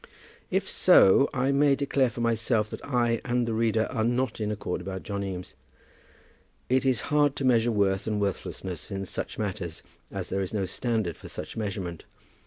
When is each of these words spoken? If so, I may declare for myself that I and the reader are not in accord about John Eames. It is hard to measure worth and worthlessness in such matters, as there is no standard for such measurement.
If 0.49 0.67
so, 0.67 1.29
I 1.31 1.51
may 1.51 1.75
declare 1.75 2.09
for 2.09 2.21
myself 2.21 2.71
that 2.71 2.83
I 2.83 3.21
and 3.23 3.47
the 3.47 3.53
reader 3.53 3.85
are 3.91 4.03
not 4.03 4.41
in 4.41 4.49
accord 4.51 4.81
about 4.81 5.03
John 5.03 5.23
Eames. 5.23 5.53
It 6.69 6.87
is 6.87 7.01
hard 7.13 7.35
to 7.35 7.45
measure 7.45 7.71
worth 7.71 8.07
and 8.07 8.19
worthlessness 8.19 8.89
in 8.89 9.05
such 9.05 9.37
matters, 9.37 9.83
as 10.11 10.29
there 10.29 10.41
is 10.41 10.55
no 10.55 10.65
standard 10.65 11.15
for 11.17 11.29
such 11.29 11.55
measurement. 11.55 12.03